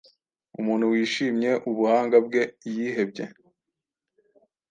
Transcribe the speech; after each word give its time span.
Umuntu 0.59 0.85
wishimye 0.91 1.51
ubuhanga 1.69 2.17
bwe 2.25 2.41
yihebye 2.73 3.25